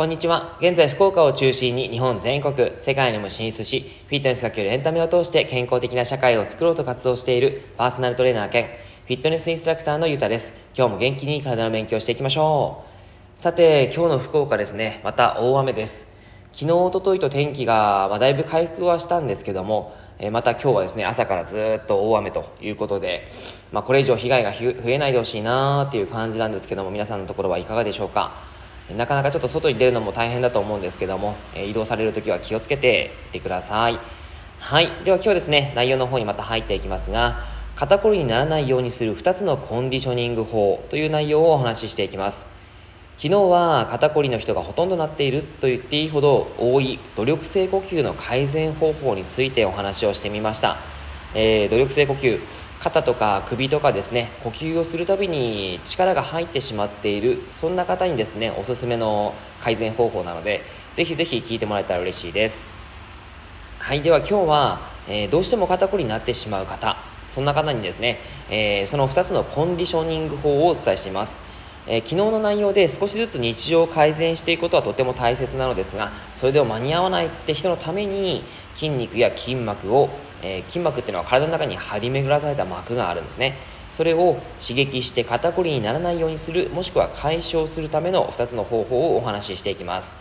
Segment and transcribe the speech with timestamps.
[0.00, 0.56] こんにちは。
[0.62, 10.54] 現在、福岡を中心に日本全国、世界にも進出し、フィットネスかけるエンタメを通して健康的な社会を作ろうと活動しているパーソナルトレーナー兼フィットネスインストラクターのゆうたです。
[10.74, 12.82] 今日も元気に体の勉強していきましょ
[13.36, 13.38] う。
[13.38, 16.16] さて、今日の福岡ですね、また大雨です。
[16.50, 23.26] 昨日、おとといと天気が、まあ、だいぶ回復はしたんですけども、えまた今日はですね、朝からずっと大雨ということで、
[23.70, 28.58] まあ、これ以上被害が増えないでほしいなーっていう感じなんですけども、皆さんのところはいかがでしょうか？
[28.96, 33.98] なかなかちょっと外に出るのも大変だと思うんですけども、え移動される時は気をつけていってください。
[34.58, 34.90] はい。
[35.04, 37.40] では今日ですね内容の方にまた入っていきますが
[37.76, 42.60] 肩こりにならないようにする2つのコンディショニング法という内容をお話ししていきます。
[43.16, 50.78] 昨日は肩こりの人がほとんどなっていると言っていいほど多い努力性呼吸の改善方法についてお話をしてみました、
[51.34, 52.40] えー、努力性呼吸。
[52.80, 60.62] 肩とか首とかですね呼吸をするたびに力が入ってしまっているそんな方にですねおすすめの改善方法なので
[60.94, 62.74] ぜひぜひ聞いてもらえたら嬉しいです。
[63.78, 66.96] はいでは今日は、えー、どうしても肩こりになってしまう方
[67.28, 68.18] そんな方にですね、
[68.50, 71.42] えー、その2つのコンディショニング法をお伝えしています。
[71.86, 78.44] えー、昨日の内容で少しずつ日常を改善していくことはとても大切なのですがそれでも間に合わないって人のために
[78.80, 80.08] 筋肉や筋膜を
[80.42, 83.56] えー、筋膜っていうのは体の中に張り巡らされた膜があるんですね。
[83.90, 90.16] それを刺激して肩こりにならないようにするもしくは解消するための2つの方法をお話ししていきます、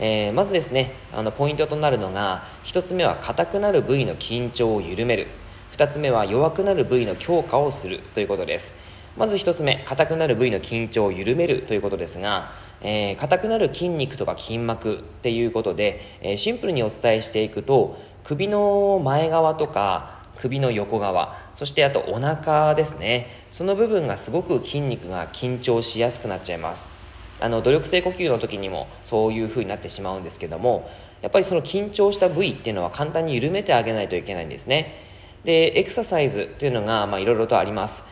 [0.00, 5.28] えー、まずですねあのポイントとなるのが1つ目は硬くなる部位の緊張を緩める。
[5.76, 8.74] 2つ目は弱くなる部位の強化をするということです。
[9.16, 12.50] まず1つ目硬くなる部位の緊張を緩めるということですが
[12.86, 23.28] えー、硬くなる筋肉とか筋膜っていうことで、えー、シンプルにお伝えしていくと首の前側とか首の横側そしてあとお腹ですね。
[23.50, 26.88] その部分がすごく筋肉が緊張しやすくなっちゃいます。
[27.40, 30.88] あの努力性呼吸の時にもそういう風になってしまうんですけども
[31.20, 35.00] やっぱりその緊張した部位っていうのは簡単に緩めてあげないといけないんですね。
[35.44, 38.04] でエクササイズっていうのがいろいろとあります。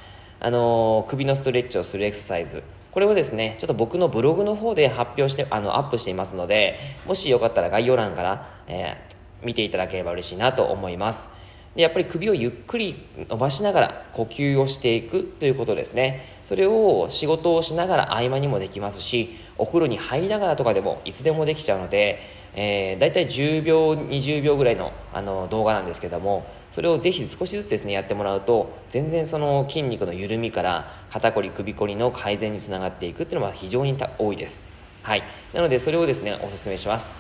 [0.45, 11.31] あの首のストレッチをするエクササイズこれをですね、ちょっと僕のブログの方で発表して、あの、アップしていますので、もしよかったら概要欄から、えー、見ていただければ嬉しいなと思います。
[11.75, 22.21] でやっぱり首をゆっくり伸ばしながら呼吸をしていくということですねそれを仕事をしながら合間にもできますしお風呂に入りながらとかでもいつでもできちゃうので
[22.55, 34.63] えー、大体10秒20秒ぐらいのあの動画なんですけどもそれをぜひ少しずつですねやってもらうと全然その筋肉の緩みから肩こり首こりの改善につながっていくっていうのは非常に多いです。
[35.03, 35.23] はい。
[35.53, 37.13] なのでそれをですねおすすめします。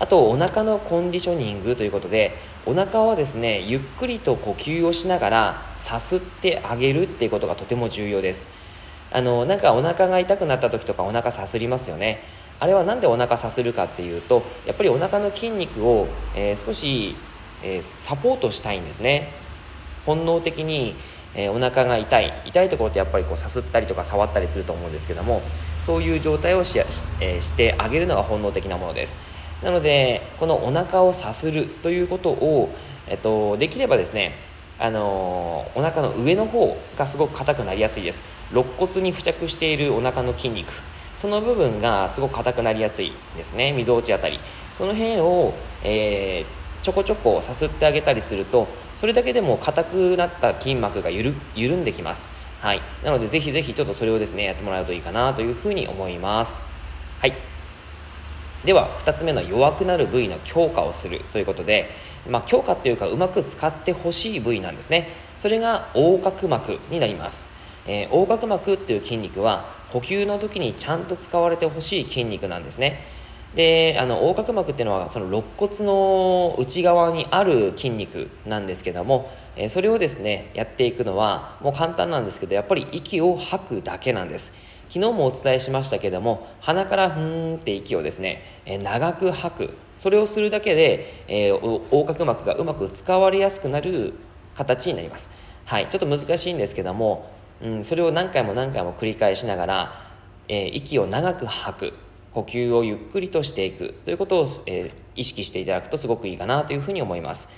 [0.00, 2.36] あとお腹のコンディショニングということで
[2.66, 8.48] お腹はですねゆっくりと呼吸をしながらさすってあげるっていうことがとても重要です。
[9.12, 12.22] あのなんかお腹が痛くなった時とかお腹さすりますよね。
[12.64, 17.14] あれは何でお腹さするかっていうとやっぱりお腹の筋肉を、えー、少し、
[17.62, 19.28] えー、サポートしたいんですね。
[20.06, 20.94] 本能的に、
[21.34, 22.32] えー、お腹が痛い。
[22.46, 25.42] 痛いところってやっぱりこうさすったりとか触ったりすると思うんですけども
[25.82, 26.78] そういう状態をし,、
[27.20, 29.18] えー、してあげるのが本能的なものです。
[29.62, 32.74] なのでこのお腹をさするということを、
[33.08, 34.32] えっと、できればですね
[34.78, 38.22] あのお腹の上の方がすごく硬くなりやすいです。
[38.52, 40.72] 肋骨に付着しているお腹の筋肉。
[41.24, 43.72] その部分がすごく硬くなりやすいですね。
[43.72, 44.38] みぞおちあたり。
[44.74, 48.68] その辺を、えー、ちょこちょこさすってあげたりすると
[48.98, 52.28] それだけでも硬くなった筋膜が緩緩んできます。
[52.60, 52.82] はい。
[53.02, 56.60] なのでぜひぜひちょっとそれをですねやってもらうといいかなというふうに思います。
[57.20, 57.32] はい。
[58.66, 61.88] では2つ目の弱くなる部位の強化をするということで、
[62.28, 65.08] まあ、強化っていうかうまく使ってほしい部位なんですね。
[65.38, 67.53] それが横隔膜になります。
[67.86, 73.04] えー、横隔膜っていう筋肉は呼吸の時にちゃんと使われてほしい筋肉なんですね。
[73.54, 84.52] であの横隔膜っていうのはその肋骨の内側にある筋肉なんですけども、えー、それをですねやっていくのはもう簡単なんですけどやっぱり息を吐くだけなんです。
[84.88, 89.74] 昨日もお伝えしましたけども鼻からふーんって息をですね、えー、長く吐く。
[89.96, 94.14] それをするだけで、えー、横隔膜がうまく使われやすくなる
[94.56, 95.30] 形になります。
[95.64, 95.88] はい。
[95.88, 97.30] ちょっと難しいんですけども
[97.62, 99.92] うん、それを何回も何回も繰り返しながら、
[100.48, 101.94] えー、息を長く吐く
[102.32, 107.48] 呼吸をゆっくりとしていくということを、えー、意識していただくとすごくいいかなというふうに思います。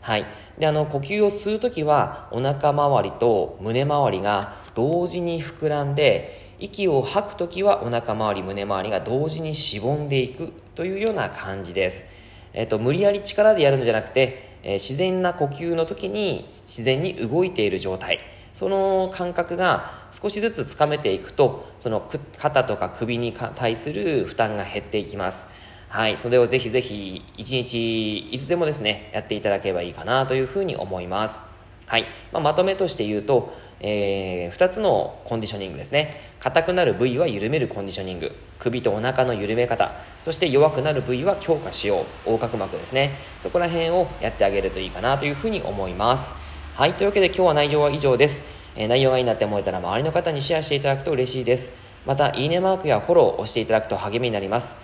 [0.00, 0.26] はい。
[0.58, 12.04] であの呼吸を吸う時はお腹周りと胸周りが同時に膨らんで息を吐く時はお腹周り胸周りが同時にしぼんでいくというような感じです。
[12.52, 18.20] えっと、無理やり力でやるんじゃなくて、えー、自然な呼吸の時に自然に動いている状態。
[18.54, 22.08] その感覚が少しずつつかめていくとその
[22.38, 25.46] 肩とか首に対する負担が減っていきます。
[25.88, 26.16] はい。
[26.16, 31.42] それをぜひぜひ一日いつでもですねやっていただければいいかなというふうに思います。
[31.86, 36.14] はい、まあ、まとめとして言うと、えー、2つのコンディショニングですね。
[36.38, 38.30] 硬くなる部位は緩めるコンディショニング。
[38.60, 39.90] 首とお腹の緩め方。
[40.22, 42.30] そして弱くなる部位は強化しよう。
[42.30, 43.10] 横隔膜ですね。
[43.40, 46.49] そこら辺をやってあげるといいかなというふうに思います。
[46.80, 48.42] はいというわけで今日は内容は以上です、
[48.74, 51.72] えー、内容がいいなって思えたら周りの方にシェアしていただくと嬉しいです。
[52.06, 54.76] またいいねマークやフォローを押していただくと励みになります。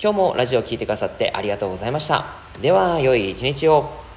[0.00, 2.24] 今日もラジオを聴いてくださってありがとうございました。
[2.62, 4.09] では良い一日を。